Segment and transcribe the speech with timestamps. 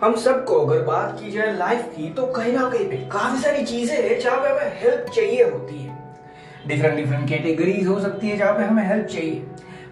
[0.00, 3.64] हम सबको अगर बात की जाए लाइफ की तो कहीं ना कहीं पे काफ़ी सारी
[3.64, 5.96] चीज़ें हैं जहाँ पे हमें हेल्प चाहिए होती है।
[6.68, 9.42] डिफरेंट डिफरेंट कैटेगरीज हो सकती है जहाँ पे हमें हेल्प चाहिए।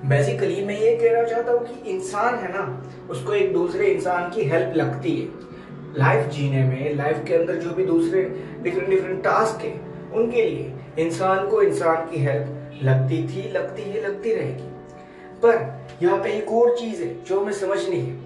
[0.05, 4.45] बेसिकली मैं ये कहना चाहता हूँ कि इंसान है ना, उसको एक दूसरे इंसान की
[4.45, 8.23] हेल्प लगती है। लाइफ जीने में लाइफ के अंदर जो भी दूसरे
[8.62, 9.73] डिफरेंट डिफरेंट टास्क है,
[10.12, 14.70] उनके लिए इंसान को इंसान की हेल्प लगती थी, लगती है, लगती रहेगी।
[15.43, 18.25] पर यहाँ पे एक और चीज़ है जो हमें समझनी है।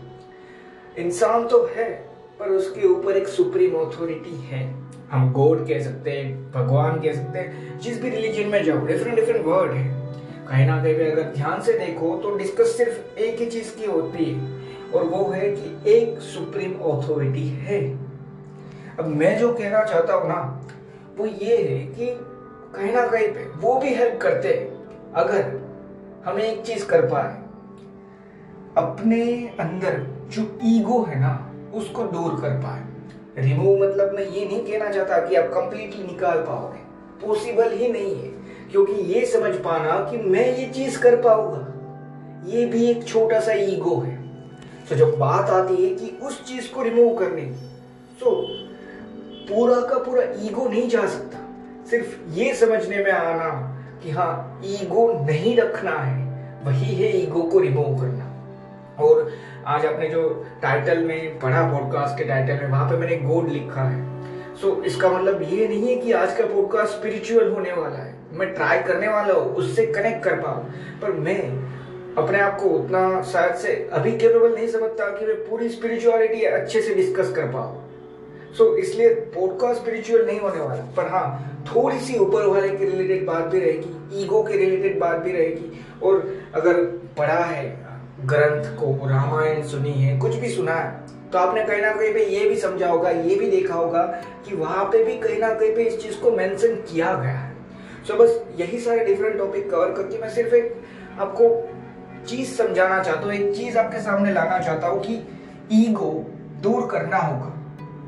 [0.99, 1.91] इंसान तो है,
[2.39, 4.63] पर उसके ऊपर एक सुप्रीम अथॉरिटी है।
[5.11, 9.17] हम गॉड कह सकते हैं, भगवान कह सकते हैं, जिस भी रिलीजन में जाओ डिफरेंट
[9.17, 9.85] डिफरेंट वर्ड है।
[10.49, 14.25] कहीं ना कहीं अगर ध्यान से देखो तो डिस्कस सिर्फ़ एक ही चीज़ की होती
[14.25, 17.81] है, और वो है कि एक सुप्रीम अथॉरिटी है।
[18.99, 20.41] अब मैं जो कहना चाहता हूँ ना,
[21.19, 22.07] वो ये है कि
[22.75, 25.61] कहीं ना कहीं पे वो भी हेल्प करते हैं, अगर
[26.25, 27.37] हमें एक चीज़ कर पाए।
[28.77, 29.23] अपने
[29.61, 29.97] अंदर
[30.31, 35.19] जो ईगो है ना, उसको दूर कर पाए। रिमूव मतलब मैं ये नहीं कहना चाहता
[35.27, 38.29] कि आप कंप्लीटली निकाल पाओगे। पॉसिबल ही नहीं है,
[38.73, 41.67] क्योंकि ये समझ पाना कि मैं ये चीज़ कर पाऊँगा।
[42.47, 44.17] ये भी एक छोटा सा ईगो है।
[44.89, 47.69] तो जब बात आती है कि उस चीज़ को रिमूव करने की
[48.21, 48.31] तो
[49.49, 51.39] पूरा का पूरा ईगो नहीं जा सकता।
[51.91, 53.51] सिर्फ़ ये समझने में आना
[54.03, 56.25] कि हाँ ईगो नहीं रखना है,
[56.65, 58.30] वही है ईगो को रिमूव करना।
[59.01, 59.33] और
[59.67, 63.83] आज आपने जो टाइटल में पढ़ा पॉडकास्ट के टाइटल में वहाँ पे मैंने गोड लिखा
[63.83, 64.21] है।
[64.57, 68.15] सो so, इसका मतलब ये नहीं है कि आज का पॉडकास्ट स्पिरिचुअल होने वाला है।
[68.33, 70.65] मैं ट्राई करने वाला हूँ उससे कनेक्ट कर पाऊँ।
[71.03, 71.41] पर मैं
[72.19, 76.83] अपने आप को उतना शायद से अभी केपेबल नहीं समझता कि मैं पूरी स्पिरिचुअलिटी अच्छे
[76.83, 77.91] से डिस्कस कर पाऊँ।
[78.59, 82.85] सो so, इसलिए पॉडकास्ट स्पिरिचुअल नहीं होने वाला। पर हाँ थोड़ी सी ऊपर वाले के
[82.85, 86.85] रिलेटेड बात भी रहेगी ईगो के रिलेटेड बात भी रहेगी। और अगर
[87.19, 87.90] पढ़ा है
[88.27, 92.25] ग्रंथ को रामायण सुनी है कुछ भी सुना है तो आपने कहीं ना कहीं पे
[92.27, 94.03] ये भी समझा होगा ये भी देखा होगा
[94.47, 97.55] कि वहाँ पे भी कहीं ना कहीं पे इस चीज़ को मेंशन किया गया है।
[98.09, 100.83] सो so, बस यही सारे डिफरेंट टॉपिक कवर करके मैं सिर्फ़ एक
[101.21, 101.49] आपको
[102.27, 105.23] चीज़ समझाना चाहता हूँ एक चीज़ आपके सामने लाना चाहता हूँ कि
[105.73, 106.13] ईगो
[106.63, 107.57] दूर करना होगा।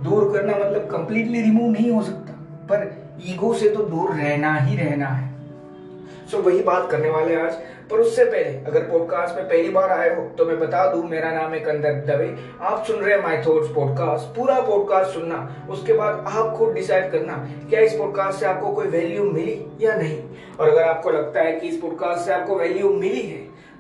[0.03, 2.33] दूर करना मतलब कंप्लीटली रिमूव नहीं हो सकता
[2.71, 2.91] पर
[3.27, 5.32] ईगो से तो दूर रहना ही रहना है।
[6.31, 7.55] सो so, वही बात करने वाले आज।
[7.91, 11.31] पर उससे पहले अगर पॉडकास्ट में पहली बार आए हो तो मैं बता दूँ मेरा
[11.31, 12.29] नाम है कंदर दवे
[12.61, 17.11] आप सुन रहे हैं माय थॉट्स पॉडकास्ट पूरा पॉडकास्ट सुनना उसके बाद आप खुद डिसाइड
[17.13, 17.37] करना
[17.71, 20.23] क्या इस पॉडकास्ट से आपको कोई वैल्यू मिली या नहीं?
[20.61, 23.39] और अगर आपको लगता है कि इस पॉडकास्ट से आपको वैल्यू मिली है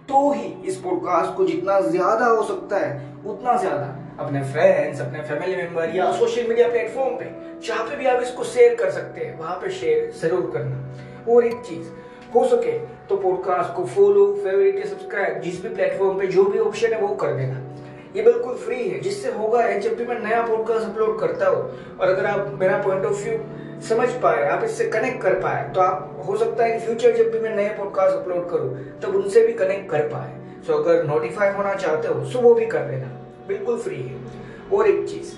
[0.08, 2.90] तो ही इस पॉडकास्ट को जितना ज़्यादा हो सकता है
[3.26, 7.30] उतना ज़्यादा अपने फ्रेंड्स अपने फैमिली मेंबर या सोशल मीडिया प्लेटफॉर्म पे
[7.66, 11.44] जहाँ पे भी आप इसको शेयर कर सकते हैं वहाँ पे शेयर ज़रूर करना। और
[11.44, 11.88] एक चीज़
[12.34, 12.72] हो सके
[13.08, 17.00] तो पॉडकास्ट को फॉलो फेवरेट या सब्सक्राइब जिस भी प्लेटफॉर्म पे जो भी ऑप्शन है
[17.00, 17.60] वो कर देना।
[18.16, 21.96] ये बिल्कुल फ्री है, जिससे होगा है जब भी मैं नया पॉडकास्ट अपलोड करता हूँ।
[21.98, 23.38] और अगर आप मेरा पॉइंट ऑफ़ व्यू
[23.88, 27.30] समझ पाए, आप इससे कनेक्ट कर पाए तो आप हो सकता है इन फ्यूचर जब
[27.32, 31.52] भी मैं नए पॉडकास्ट अपलोड करूँ, तब उनसे भी कनेक्ट कर पाए। सो अगर नोटिफाई
[31.52, 33.06] होना चाहते हो तो वो भी कर देना।
[33.48, 34.20] बिल्कुल फ्री है।
[34.72, 35.32] और एक चीज़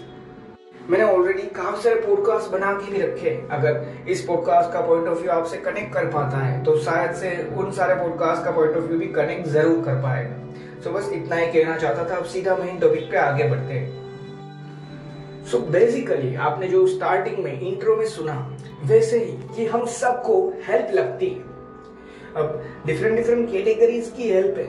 [0.91, 5.19] मैंने ऑलरेडी काफ़ी सारे पॉडकास्ट बना के भी रखे अगर इस पॉडकास्ट का पॉइंट ऑफ़
[5.19, 8.84] व्यू आपसे कनेक्ट कर पाता है तो शायद से उन सारे पॉडकास्ट का पॉइंट ऑफ़
[8.84, 10.37] व्यू भी कनेक्ट ज़रूर कर पाएगा।
[10.81, 13.72] सो so, बस इतना ही कहना चाहता था अब सीधा मेन टॉपिक पे आगे बढ़ते
[13.72, 18.37] हैं। सो बेसिकली आपने जो स्टार्टिंग में इंट्रो में सुना
[18.84, 20.37] वैसे ही कि हम सबको
[20.69, 21.41] हेल्प लगती है।
[22.37, 24.69] अब डिफरेंट डिफरेंट कैटेगरीज की हेल्प है।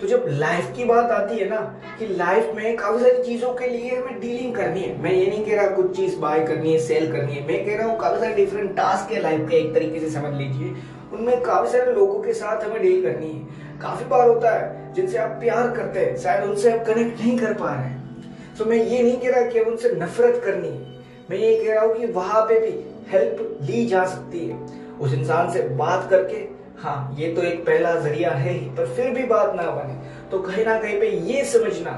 [0.00, 1.56] तो जब लाइफ की बात आती है ना,
[1.98, 5.44] कि लाइफ में काफ़ी सारी चीज़ों के लिए हमें डीलिंग करनी है। मैं ये नहीं
[5.46, 8.20] कह रहा कुछ चीज़ बाय करनी है सेल करनी है। मैं कह रहा हूँ काफ़ी
[8.20, 10.74] सारे डिफरेंट टास्क है लाइफ के एक तरीके से समझ लीजिए।
[11.12, 15.18] उनमें काफ़ी सारे लोगों के साथ हमें डील करनी है। काफ़ी बार होता है, जिनसे
[15.18, 18.76] आप प्यार करते हैं, शायद उनसे आप कनेक्ट नहीं कर पा रहे हैं। तो मैं
[18.76, 20.94] ये नहीं कह रहा कि उनसे नफरत करनी है।
[21.30, 22.74] मैं ये कह रहा हूँ कि वहाँ पे भी
[23.12, 24.58] हेल्प ली जा सकती है।
[25.00, 29.10] उस इंसान से बात करके हाँ ये तो एक पहला ज़रिया है ही, पर फिर
[29.10, 29.94] भी बात ना बने।
[30.30, 31.92] तो कहीं ना कहीं पे ये समझना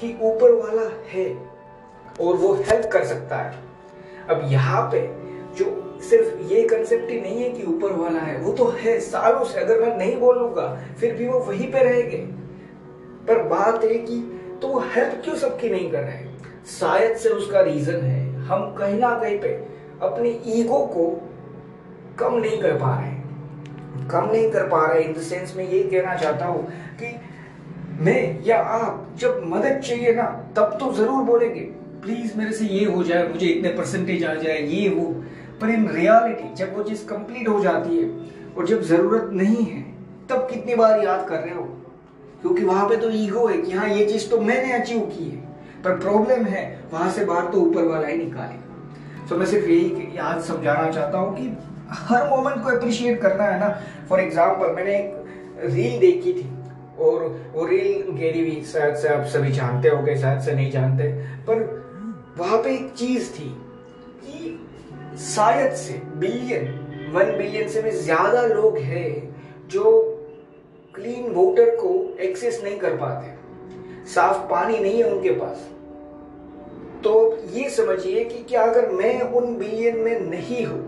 [0.00, 1.26] कि ऊपर वाला है
[2.20, 3.66] और वो हेल्प कर सकता है।
[4.30, 5.00] अब यहाँ पे
[5.58, 5.66] जो
[6.08, 9.60] सिर्फ़ ये कंसेप्ट ही नहीं है कि ऊपर वाला है, वो तो है, सालों से
[9.60, 10.66] अगर मैं नहीं बोलूँगा,
[11.00, 12.18] फिर भी वो वहीं पे रहेंगे।
[13.28, 14.20] पर बात है कि
[14.62, 16.26] तो वो हेल्प क्यों सबकी नहीं कर रहे
[16.70, 19.48] शायद से उसका रीजन है, हम कहीं ना कहीं पे
[20.02, 21.06] अपनी ईगो को
[22.18, 23.16] कम नहीं कर पा रहे
[24.06, 26.62] कम नहीं कर पा रहे इन द सेंस में ये कहना चाहता हूँ
[27.00, 27.14] कि
[28.00, 30.22] मैं या आप जब मदद चाहिए ना,
[30.56, 31.60] तब तो ज़रूर बोलेंगे
[32.02, 35.04] प्लीज़ मेरे से ये हो जाए, मुझे इतने परसेंटेज आ जाए, ये वो।
[35.60, 38.08] पर इन रियलिटी जब वो चीज़ कंप्लीट हो जाती है
[38.56, 39.82] और जब ज़रूरत नहीं है,
[40.30, 41.62] तब कितनी बार याद कर रहे हो?
[42.40, 45.46] क्योंकि वहाँ पे तो ईगो है कि हाँ ये चीज़ तो मैंने अचीव की है।
[45.84, 50.18] पर प्रॉब्लम है, वहाँ से बाहर तो ऊपर वाला ही निकालेगा। सो मैं सिर्फ़ यही
[50.18, 51.48] याद समझाना चाहता हूँ कि
[51.90, 53.68] हर मोमेंट को अप्रिशिएट करना है ना।
[54.08, 56.48] फॉर एग्ज़ाम्पल मैंने एक रील देखी थी,
[56.98, 57.24] और
[57.54, 61.04] वो रील गेरी भी शायद से आप सभी जानते हो गए शायद से नहीं जानते,
[61.48, 61.64] पर
[62.38, 63.48] वहाँ पे एक चीज़ थी
[64.24, 69.10] कि शायद से बिलियन वन बिलियन से भी ज़्यादा लोग हैं
[69.68, 69.90] जो
[70.94, 71.90] क्लीन वाटर को
[72.20, 73.36] एक्सेस नहीं कर पाते।
[74.10, 75.68] साफ़ पानी नहीं है उनके पास।
[77.04, 77.12] तो
[77.52, 80.80] ये समझिए कि क्या अगर मैं उन बिलियन में नहीं हूँ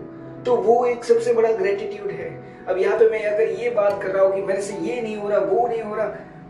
[0.45, 2.29] तो वो एक सबसे बड़ा ग्रेटिट्यूड है।
[2.67, 5.15] अब यहाँ पे मैं अगर ये बात कर रहा हूँ कि मेरे से ये नहीं
[5.17, 6.05] हो रहा, वो नहीं हो रहा,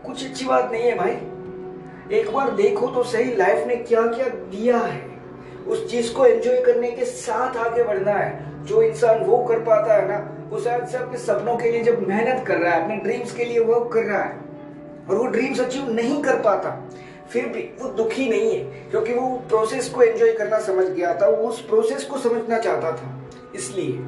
[0.06, 4.28] कुछ अच्छी बात नहीं है भाई। एक बार देखो तो सही लाइफ ने क्या क्या
[4.28, 5.00] दिया है।
[5.68, 9.94] उस चीज़ को एंजॉय करने के साथ आगे बढ़ना है। जो इंसान वो कर पाता
[9.94, 12.96] है ना, वो शायद से अपने सपनों के लिए जब मेहनत कर रहा है, अपने
[12.96, 14.36] ड्रीम्स के लिए वर्क कर रहा है,
[15.10, 16.70] और वो ड्रीम्स अचीव नहीं कर पाता,
[17.30, 21.28] फिर भी वो दुखी नहीं है, क्योंकि वो प्रोसेस को एंजॉय करना समझ गया था,
[21.28, 23.21] वो उस प्रोसेस को समझना चाहता था।
[23.54, 23.98] इसलिए।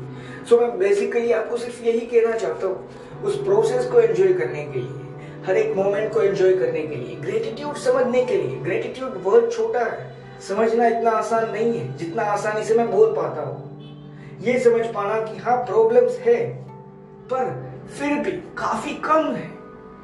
[0.48, 4.78] सो मैं बेसिकली आपको सिर्फ़ यही कहना चाहता हूँ उस प्रोसेस को एंजॉय करने के
[4.78, 5.02] लिए
[5.46, 9.80] हर एक मोमेंट को एंजॉय करने के लिए ग्रेटिट्यूड समझने के लिए। ग्रेटिट्यूड बहुत छोटा
[9.80, 10.12] है।
[10.48, 15.20] समझना इतना आसान नहीं है जितना आसानी से मैं बोल पाता हूँ। ये समझ पाना
[15.22, 16.38] कि हाँ प्रॉब्लम्स है
[17.32, 17.52] पर
[17.98, 19.52] फिर भी काफ़ी कम है।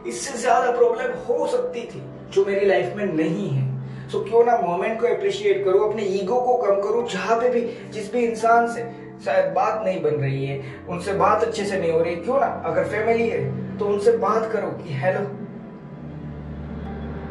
[0.09, 2.03] इससे ज़्यादा प्रॉब्लम हो सकती थी
[2.33, 3.69] जो मेरी लाइफ में नहीं है।
[4.09, 7.49] सो so, क्यों ना मोमेंट को अप्रिशिएट करो अपने ईगो को कम करो जहाँ पे
[7.51, 7.61] भी
[7.93, 8.83] जिस भी इंसान से
[9.25, 12.47] शायद बात नहीं बन रही है। उनसे बात अच्छे से नहीं हो रही। क्यों ना?
[12.67, 15.21] अगर फैमिली है तो उनसे बात करो कि हेलो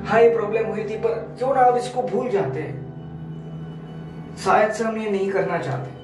[0.05, 2.75] हाँ ये प्रॉब्लम हुई थी, पर क्यों ना आप इसको भूल जाते हैं?
[4.43, 5.97] शायद से हम ये नहीं करना चाहते।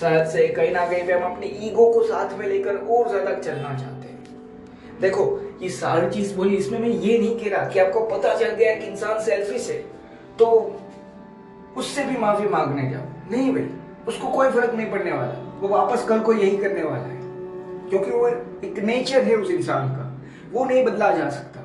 [0.00, 3.32] शायद से कहीं ना कहीं पे हम अपने ईगो को साथ में लेकर और ज़्यादा
[3.32, 5.24] चलना चाहते हैं। देखो,
[5.62, 8.74] ये सारी चीज़ बोली, इसमें मैं ये नहीं कह रहा कि आपको पता चल गया
[8.74, 9.78] कि इंसान सेल्फिश है
[10.38, 10.46] तो
[11.76, 13.68] उससे भी माफ़ी मांगने जाओ। नहीं भाई।
[14.08, 17.20] उसको कोई फ़र्क नहीं पड़ने वाला। वो वापस कल को यही करने वाला है।
[17.90, 20.20] क्योंकि वो एक नेचर है उस इंसान का।
[20.52, 21.60] वो नहीं बदला जा सकता।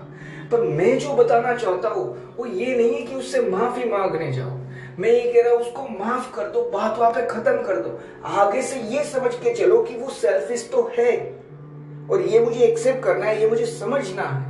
[0.51, 4.51] पर मैं जो बताना चाहता हूँ, वो ये नहीं है कि उससे माफ़ी मांगने जाओ।
[4.99, 7.99] मैं ये कह रहा हूँ, उसको माफ़ कर दो, बात वहाँ पे खत्म कर दो।
[8.25, 11.39] आगे से ये समझ के चलो कि वो सेल्फिश तो है।
[12.11, 14.49] और ये मुझे एक्सेप्ट करना है, ये मुझे समझना है।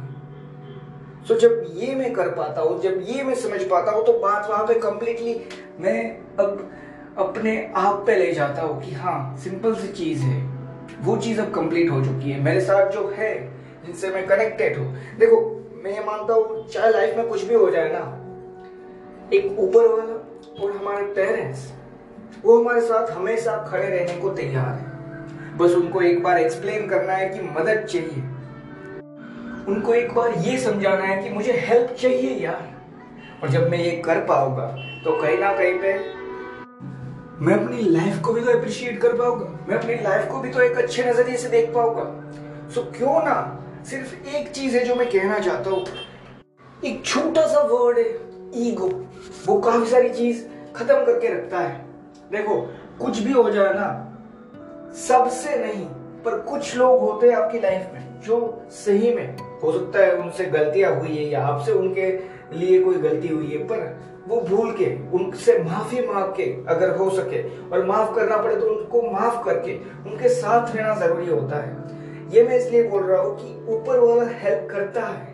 [1.28, 4.50] सो जब ये मैं कर पाता हूँ, जब ये मैं समझ पाता हूँ तो बात
[4.50, 5.42] वहाँ पे कंप्लीटली
[5.80, 6.72] मैं अब
[7.20, 10.42] अपने आप पे ले जाता हो कि हाँ सिंपल सी चीज़ है।
[11.02, 13.34] वो चीज़ अब कंप्लीट हो चुकी है। मेरे साथ जो है,
[13.86, 15.40] जिनसे मैं कनेक्टेड हूँ। देखो,
[15.84, 18.00] मैं ये मानता हूँ, चाहे लाइफ में कुछ भी हो जाए ना,
[19.34, 21.72] एक ऊपर वाला और हमारे पेरेंट्स
[22.46, 27.14] वो हमारे साथ हमेशा खड़े रहने को तैयार है। बस उनको एक बार एक्सप्लेन करना
[27.14, 28.24] है कि मदद चाहिए।
[29.68, 32.70] उनको एक बार ये समझाना है कि मुझे हेल्प चाहिए यार।
[33.44, 34.68] और जब मैं ये कर पाऊँगा
[35.04, 35.94] तो कहीं ना कहीं पे
[37.42, 40.62] मैं अपनी लाइफ को भी तो अप्रिशिएट कर पाऊँगा। मैं अपनी लाइफ को भी तो
[40.62, 42.04] एक अच्छे नज़रिए से देख पाऊँगा।
[42.70, 43.36] सो क्यों ना
[43.90, 45.86] सिर्फ़ एक चीज़ है जो मैं कहना चाहता हूँ।
[46.86, 48.06] एक छोटा सा वर्ड है
[48.68, 48.90] ईगो
[49.46, 50.44] वो काफ़ी सारी चीज़
[50.76, 51.78] खत्म करके रखता है।
[52.32, 52.60] देखो,
[53.02, 53.88] कुछ भी हो जाए ना,
[55.08, 55.86] सबसे नहीं,
[56.26, 60.46] पर कुछ लोग होते हैं आपकी लाइफ में, जो सही में, हो सकता है उनसे
[60.48, 62.12] गलतियाँ हुई है या आपसे उनके
[62.60, 64.00] लिए कोई गलती हुई है, पर
[64.30, 68.66] वो भूल के, उनसे माफ़ी मांग के अगर हो सके, और माफ़ करना पड़े तो
[68.66, 69.74] उनको माफ़ करके,
[70.10, 74.30] उनके साथ रहना ज़रूरी होता है। ये मैं इसलिए बोल रहा हूँ कि ऊपर वाला
[74.40, 75.34] हेल्प करता है,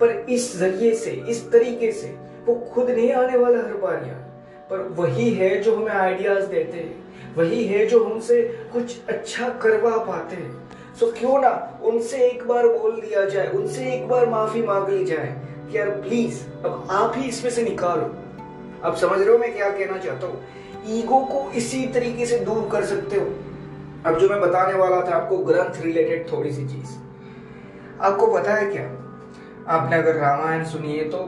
[0.00, 2.14] पर इस ज़रिए से, इस तरीके से
[2.46, 4.28] वो खुद नहीं आने वाला हर बार यार।
[4.70, 8.42] पर वही है जो हमें आइडियाज़ देते हैं, वही है जो हमसे
[8.72, 13.92] कुछ अच्छा करवा पाते हैं। सो क्यों ना उनसे एक बार बोल दिया जाए, उनसे
[13.92, 15.36] एक बार माफ़ी मांग ली जाए
[15.70, 18.14] कि यार प्लीज़ अब आप ही इसमें से निकालो।
[18.84, 20.42] अब समझ रहे हो मैं क्या कहना चाहता हूँ?
[20.88, 23.26] ईगो को इसी तरीके से दूर कर सकते हो।
[24.06, 26.96] अब जो मैं बताने वाला था आपको ग्रंथ रिलेटेड थोड़ी सी चीज़।
[28.02, 28.84] आपको पता है क्या?
[29.68, 31.18] आपने अगर रामायण सुनी है तो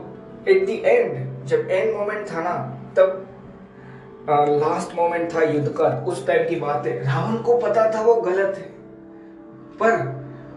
[0.48, 2.54] एट द एंड जब एंड मोमेंट था ना,
[2.96, 3.26] तब
[4.30, 8.14] लास्ट मोमेंट था युद्ध का, उस टाइम की बात है। रावण को पता था वो
[8.14, 8.70] गलत है।
[9.80, 9.92] पर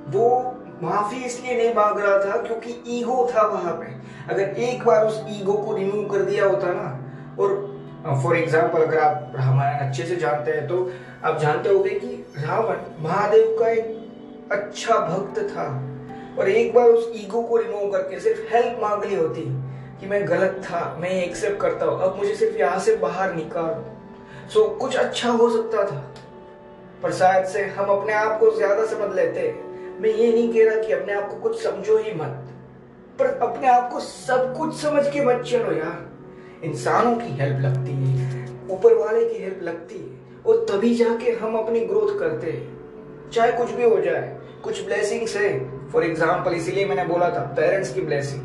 [0.08, 3.94] वो माफ़ी इसलिए नहीं मांग रहा था क्योंकि ईगो था वहाँ पे।
[4.34, 6.88] अगर एक बार उस ईगो को रिमूव कर दिया होता ना,
[7.40, 10.90] और फॉर एग्ज़ाम्पल अगर आप रामायण अच्छे से जानते हैं तो
[11.24, 15.68] आप जानते होंगे कि रावण महादेव का एक अच्छा भक्त था।
[16.40, 19.42] और एक बार उस ईगो को रिमूव करके सिर्फ़ हेल्प मांग ली होती
[20.00, 24.50] कि मैं गलत था, मैं एक्सेप्ट करता हूँ, अब मुझे सिर्फ़ यहाँ से बाहर निकालो।
[24.54, 26.02] सो कुछ अच्छा हो सकता था,
[27.04, 29.48] पर शायद से हम अपने आप को ज़्यादा समझ लेते।
[30.02, 32.48] मैं ये नहीं कह रहा कि अपने आप को कुछ समझो ही मत,
[33.20, 37.92] पर अपने आप को सब कुछ समझ के मत चलो यार। इंसानों की हेल्प लगती
[37.92, 43.30] है, ऊपर वाले की हेल्प लगती है, और तभी जाके हम अपनी ग्रोथ करते हैं।
[43.32, 45.54] चाहे कुछ भी हो जाए, कुछ ब्लेसिंग्स है।
[45.90, 48.42] फॉर एग्ज़ाम्पल इसीलिए मैंने बोला था पेरेंट्स की ब्लेसिंग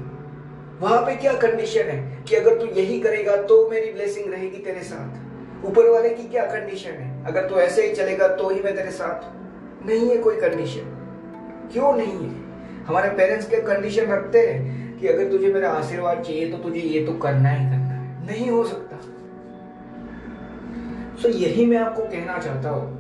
[0.81, 4.83] वहाँ पे क्या कंडीशन है कि अगर तू यही करेगा तो मेरी ब्लेसिंग रहेगी तेरे
[4.83, 5.67] साथ?
[5.67, 7.25] ऊपर वाले की क्या कंडीशन है?
[7.27, 10.97] अगर तू ऐसे ही चलेगा तो ही मैं तेरे साथ नहीं है कोई कंडीशन
[11.73, 12.85] क्यों नहीं है?
[12.85, 17.05] हमारे पेरेंट्स के कंडीशन रखते हैं कि अगर तुझे मेरा आशीर्वाद चाहिए तो तुझे ये
[17.07, 18.97] तो करना ही करना है। नहीं हो सकता।
[21.17, 22.99] सो so, यही मैं आपको कहना चाहता हूँ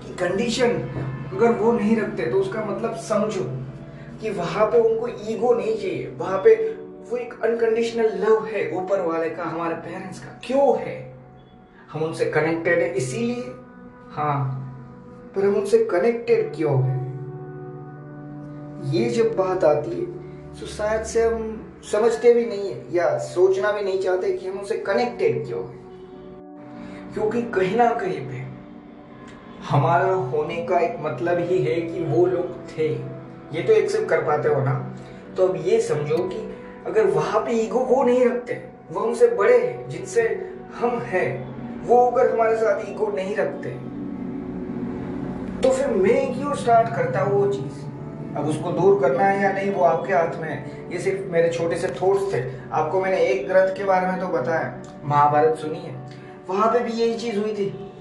[0.00, 0.70] कि कंडीशन
[1.34, 3.44] अगर वो नहीं रखते तो उसका मतलब समझो
[4.20, 6.54] कि वहाँ पे उनको ईगो नहीं चाहिए। वहाँ पे
[7.10, 10.96] वो एक अनकंडीशनल लव है ऊपर वाले का हमारे पेरेंट्स का। क्यों है?
[11.92, 13.44] हम उनसे कनेक्टेड है इसीलिए।
[14.10, 14.64] हाँ
[15.36, 16.96] पर हम उनसे कनेक्टेड क्यों है?
[18.84, 20.06] ये जब बात आती है
[20.60, 21.54] तो शायद से हम
[21.92, 25.76] समझते भी नहीं है या सोचना भी नहीं चाहते कि हम उसे कनेक्टेड क्यों है।
[27.14, 28.46] क्योंकि कहीं ना कहीं पे
[29.68, 32.88] हमारा होने का एक मतलब ही है कि वो लोग थे।
[33.52, 34.74] ये तो एक्सेप्ट कर पाते हो ना?
[35.36, 36.38] तो अब ये समझो कि
[36.86, 38.54] अगर वहाँ पे ईगो वो नहीं रखते,
[38.90, 40.22] वो हमसे बड़े हैं, जिनसे
[40.74, 41.28] हम हैं,
[41.86, 43.70] वो अगर हमारे साथ ईगो नहीं रखते
[45.62, 47.86] तो फिर मैं क्यों स्टार्ट करता हूँ वो चीज़?
[48.38, 51.48] अब उसको दूर करना है या नहीं, वो आपके हाथ में है। ये सिर्फ़ मेरे
[51.48, 52.42] छोटे से थॉट्स थे।
[52.72, 55.98] आपको मैंने एक ग्रंथ के बारे में तो बताया। महाभारत सुनी है
[56.48, 57.92] वहाँ पे भी यही चीज़ हुई थी।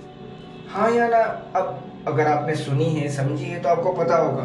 [0.69, 1.17] हाँ या ना,
[1.55, 4.43] अब अगर आपने सुनी है, समझी है तो आपको पता होगा।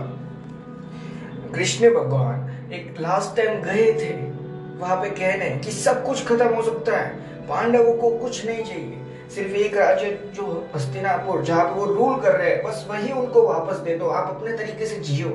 [1.54, 4.32] कृष्ण भगवान एक लास्ट टाइम गए थे।
[4.78, 7.08] वहाँ पे कहने कि सब कुछ खत्म हो सकता है।
[7.48, 8.98] पांडवों को कुछ नहीं चाहिए।
[9.34, 13.76] सिर्फ़ एक राज्य जो हस्तिनापुर, जहाँ वो रूल कर रहे हैं, बस वही उनको वापस
[13.76, 15.28] दे दो। आप अपने तरीके से जियो।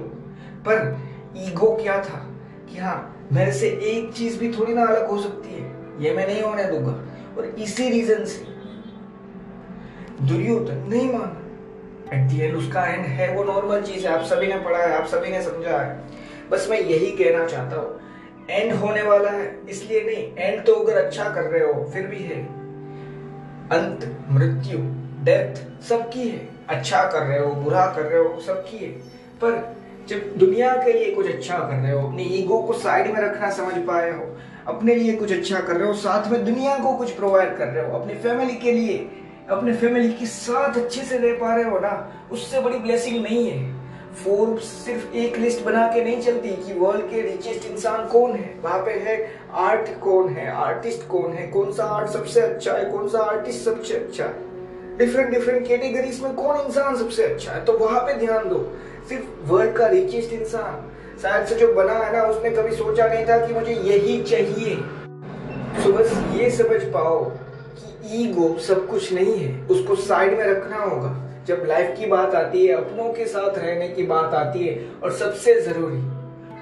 [0.70, 1.00] पर
[1.38, 2.34] ईगो क्या था?
[2.70, 6.28] कि हाँ मेरे से एक चीज़ भी थोड़ी ना अलग हो सकती है। ये मैं
[6.28, 6.92] नहीं होने दूँगा।
[7.38, 8.58] और इसी रीजन से।
[10.28, 11.44] दुर्योधन नहीं माना।
[12.14, 14.98] एट दी एंड उसका एंड है, वो नॉर्मल चीज़ है। आप सभी ने पढ़ा है,
[14.98, 16.04] आप सभी ने समझा है।
[16.52, 18.00] बस मैं यही कहना चाहता हूँ।
[18.50, 22.20] एंड होने वाला है, इसलिए नहीं एंड तो अगर अच्छा कर रहे हो, फिर भी
[22.20, 22.44] है।
[23.70, 24.78] अंत, मृत्यु
[25.26, 28.92] डेथ सबकी है। अच्छा कर रहे हो, बुरा कर रहे हो, सबकी है।
[29.42, 29.77] पर
[30.08, 33.50] जब दुनिया के लिए कुछ अच्छा कर रहे हो, अपनी ईगो को साइड में रखना
[33.50, 34.26] समझ पाए हो,
[34.68, 37.86] अपने लिए कुछ अच्छा कर रहे हो, साथ में दुनिया को कुछ प्रोवाइड कर रहे
[37.86, 38.98] हो, अपनी फैमिली के लिए,
[39.50, 41.92] अपने फैमिली के साथ अच्छे से रह पा रहे हो ना,
[42.32, 43.76] उससे बड़ी ब्लेसिंग नहीं है।
[44.24, 48.54] फोर्ब्स सिर्फ़ एक लिस्ट बना के नहीं चलती कि वर्ल्ड के रिचेस्ट इंसान कौन है,
[48.64, 49.18] वहाँ पे है
[49.66, 53.66] आर्ट कौन है आर्टिस्ट कौन है, कौन सा आर्ट सबसे अच्छा है, कौन सा आर्टिस्ट
[53.66, 54.46] सबसे अच्छा है।
[54.98, 58.58] डिफरेंट डिफरेंट कैटेगरीज में कौन इंसान सबसे अच्छा है तो वहाँ पे ध्यान दो।
[59.10, 63.26] सिर्फ़ वर्ल्ड का रिचेस्ट इंसान। शायद से जो बना है ना, उसने कभी सोचा नहीं
[63.26, 64.76] था कि मुझे यही चाहिए।
[65.84, 67.24] तो बस ये समझ पाओ
[67.80, 72.36] कि ईगो सब कुछ नहीं है, उसको साइड में रखना होगा। जब लाइफ की बात
[72.36, 76.00] आती है, अपनों के साथ रहने की बात आती है, और सबसे ज़रूरी,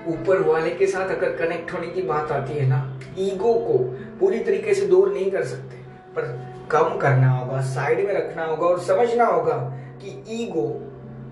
[0.08, 3.78] ऊपर वाले के साथ अगर कनेक्ट होने की बात आती है ना ईगो को
[4.20, 5.78] पूरी तरीके से दूर नहीं कर सकते।
[6.16, 9.58] पर कम करना होगा साइड में रखना होगा और समझना होगा
[10.04, 10.85] कि ईगो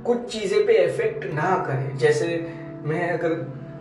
[0.06, 2.28] कुछ चीज़ें पे इफ़ेक्ट ना करे। जैसे
[2.86, 3.32] मैं अगर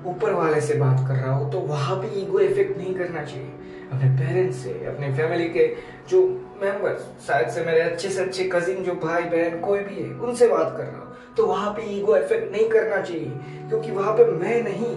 [0.07, 3.51] ऊपर वाले से बात कर रहा हूँ तो वहाँ पे ईगो इफ़ेक्ट नहीं करना चाहिए।
[3.93, 5.67] अपने पेरेंट्स से, अपने फैमिली के
[6.09, 6.23] जो
[6.63, 10.49] मेंबर्स शायद से मेरे अच्छे से अच्छे कजिन जो भाई, बहन, कोई भी है, उनसे
[10.49, 13.31] बात कर रहा हूँ। तो वहाँ पे ईगो इफ़ेक्ट नहीं करना चाहिए,
[13.69, 14.95] क्योंकि वहाँ पे मैं नहीं।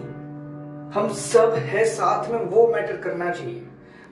[0.93, 3.61] हम सब है साथ में, वो मैटर करना चाहिए।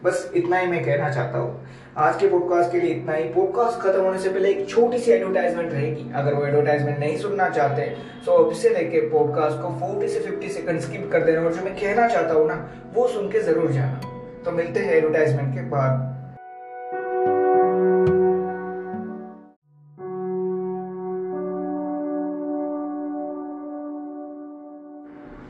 [0.03, 1.67] बस इतना ही मैं कहना चाहता हूँ।
[1.97, 5.11] आज के पॉडकास्ट के लिए इतना ही। पॉडकास्ट खत्म होने से पहले एक छोटी सी
[5.11, 7.85] एडवर्टाइजमेंट रहेगी। अगर वो एडवर्टाइजमेंट नहीं सुनना चाहते
[8.25, 11.63] तो अब से लेके पॉडकास्ट को 40 से 50 सेकंड स्किप कर देना। और जो
[11.63, 12.55] मैं कहना चाहता हूँ ना,
[12.93, 16.11] वो सुन के ज़रूर जाना। तो मिलते हैं एडवर्टाइजमेंट के बाद।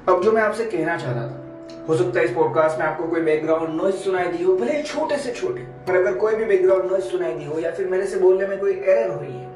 [0.09, 1.42] अब जो मैं आपसे कहना चाहता था
[1.87, 5.17] हो सकता है इस पॉडकास्ट में आपको कोई बैकग्राउंड नॉइज़ सुनाई दी हो भले छोटे
[5.17, 8.19] से छोटे पर अगर कोई भी बैकग्राउंड नॉइज़ सुनाई दी हो या फिर मेरे से
[8.19, 9.51] बोलने में कोई एरर हुई है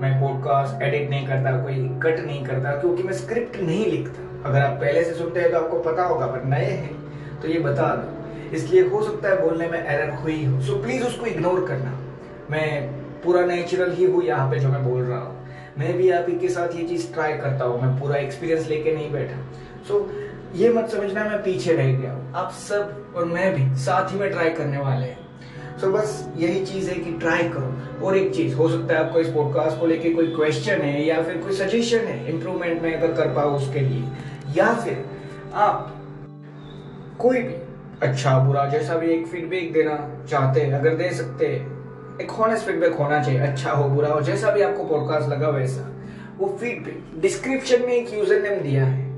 [0.00, 4.60] मैं पॉडकास्ट एडिट नहीं करता कोई कट नहीं करता क्योंकि मैं स्क्रिप्ट नहीं लिखता। अगर
[4.60, 7.94] आप पहले से सुनते हैं तो आपको पता होगा पर नए हैं तो ये बता
[7.96, 11.98] दो। इसलिए हो सकता है बोलने में एरर हुई हो सो प्लीज़ उसको इग्नोर करना।
[12.50, 12.66] मैं
[13.24, 15.40] पूरा नेचुरल ही हूँ यहाँ पे जो मैं बोल रहा हूँ।
[15.78, 18.94] मैं भी आप ही के साथ ये चीज़ ट्राई करता हूँ मैं पूरा एक्सपीरियंस लेके
[18.94, 19.36] नहीं बैठा।
[19.88, 20.21] सो so,
[20.54, 24.18] ये मत समझना मैं पीछे रह गया हूँ। आप सब और मैं भी साथ ही
[24.18, 28.16] में ट्राई करने वाले हैं। सो so, बस यही चीज़ है कि ट्राई करो। और
[28.16, 31.36] एक चीज़ हो सकता है आपको इस पॉडकास्ट को लेके कोई क्वेश्चन है या फिर
[31.36, 34.04] कोई सजेशन है इंप्रूवमेंट में अगर कर पाओ उसके लिए।
[34.56, 35.04] या फिर
[35.54, 35.92] आप
[37.18, 37.54] कोई भी
[38.02, 39.96] अच्छा बुरा जैसा भी एक फीडबैक देना
[40.30, 44.20] चाहते हैं अगर दे सकते हैं एक हॉनेस्ट फीडबैक होना चाहिए अच्छा हो बुरा हो
[44.20, 45.88] जैसा भी आपको पॉडकास्ट लगा वैसा।
[46.38, 49.10] वो फीडबैक डिस्क्रिप्शन में एक यूज़र नेम दिया है।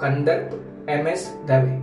[0.00, 1.78] कंदर्प एम एस दवे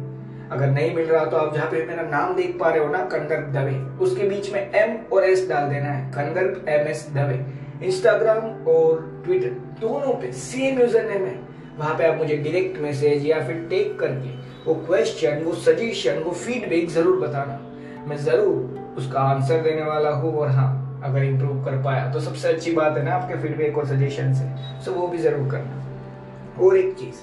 [0.52, 3.04] अगर नहीं मिल रहा तो आप जहाँ पे मेरा नाम देख पा रहे हो ना
[3.12, 7.46] कंदर्प दवे उसके बीच में एम और एस डाल देना है Kandarp M S Dave
[7.86, 9.50] Instagram और ट्विटर
[9.82, 11.36] दोनों पे सेम यूज़र नेम है।
[11.78, 14.30] वहाँ पे आप मुझे डायरेक्ट मैसेज या फिर टेक करके
[14.66, 17.60] वो क्वेश्चन वो सजेशन वो फीडबैक ज़रूर बताना।
[18.08, 22.48] मैं ज़रूर उसका आंसर देने वाला हूँ और हाँ अगर इम्प्रूव कर पाया तो सबसे
[22.48, 24.50] अच्छी बात है ना आपके फीडबैक और सजेशन से।
[24.86, 27.16] सो वो भी ज़रूर करना। और एक चीज़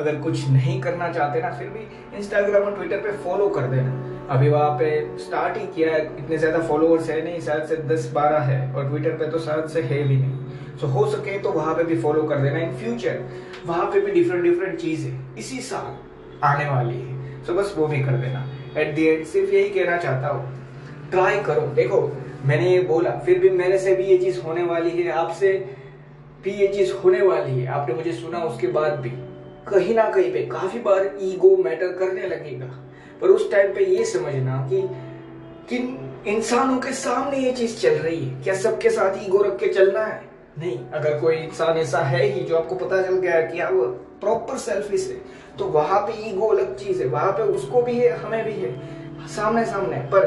[0.00, 3.98] अगर कुछ नहीं करना चाहते ना, फिर भी इंस्टाग्राम और ट्विटर पे फॉलो कर देना।
[4.30, 8.10] अभी वहाँ पे स्टार्ट ही किया है, इतने ज़्यादा फॉलोअर्स है नहीं, शायद से दस
[8.14, 11.52] बारह है, और ट्विटर पे तो शायद से है भी नहीं। सो हो सके तो
[11.52, 13.18] वहाँ पे भी फॉलो कर देना। इन फ्यूचर
[13.66, 18.00] वहाँ पे भी डिफरेंट डिफरेंट चीज़ें इसी साल आने वाली है। सो बस वो भी
[18.00, 22.00] कर देना। एट दी एंड सिर्फ़ यही कहना चाहता हूँ ट्राई करो। देखो,
[22.44, 25.52] मैंने ये बोला, फिर भी मेरे से भी ये चीज़ होने वाली है, आपसे
[26.44, 29.10] भी ये चीज़ होने वाली है। आपने मुझे सुना उसके बाद भी।
[29.70, 32.66] कहीं ना कहीं पे काफ़ी बार ईगो मैटर करने लगेगा।
[33.20, 34.80] पर उस टाइम पे ये समझना कि
[35.68, 35.96] किन
[36.26, 40.04] इंसानों के सामने ये चीज़ चल रही है। क्या सबके साथ ईगो रख के चलना
[40.04, 40.22] है?
[40.58, 43.72] नहीं। अगर कोई इंसान ऐसा है ही जो आपको पता चल गया कि आप
[44.20, 48.16] प्रॉपर सेल्फिश है तो वहाँ पे ईगो अलग चीज़ है। वहाँ पे उसको भी है,
[48.16, 50.26] हमें भी है सामने सामने पर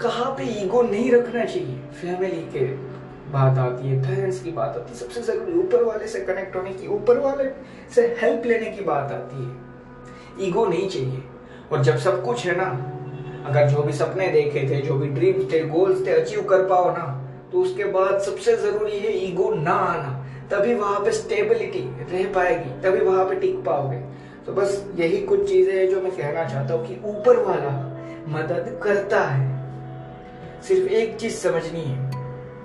[0.00, 1.76] कहाँ पे ईगो नहीं रखना चाहिए?
[2.00, 2.66] फैमिली के
[3.32, 6.70] बात आती है पेरेंट्स की बात आती है, सबसे ज़रूरी ऊपर वाले से कनेक्ट होने
[6.70, 7.44] की, ऊपर वाले
[7.94, 11.22] से हेल्प लेने की बात आती है। ईगो नहीं चाहिए।
[11.72, 12.68] और जब सब कुछ है ना,
[13.46, 16.90] अगर जो भी सपने देखे थे, जो भी ड्रीम्स थे गोल्स थे अचीव कर पाओ
[16.90, 17.14] ना
[17.52, 20.14] तो उसके बाद सबसे ज़रूरी है ईगो ना आना।
[20.50, 21.78] तभी वहाँ पे स्टेबिलिटी
[22.12, 23.96] रह पाएगी, तभी वहाँ पे टिक पाओगे।
[24.46, 27.70] तो बस यही कुछ चीज़ें हैं जो मैं कहना चाहता हूँ कि ऊपर वाला
[28.28, 32.07] मदद करता है। सिर्फ़ एक चीज़ समझनी है।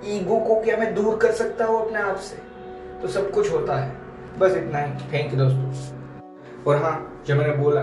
[0.05, 2.35] ईगो को क्या मैं दूर कर सकता हूँ अपने आप से?
[3.01, 3.95] तो सब कुछ होता है।
[4.39, 5.71] बस इतना ही। थैंक यू दोस्तों।
[6.67, 7.81] और हाँ जो मैंने बोला,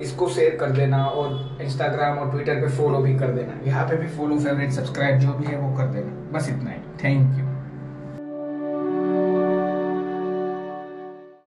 [0.00, 3.96] इसको शेयर कर देना और इंस्टाग्राम और ट्विटर पे फॉलो भी कर देना। यहाँ पे
[3.96, 7.47] भी फॉलो फेवरेट सब्सक्राइब जो भी है वो कर देना। बस इतना ही। Thank you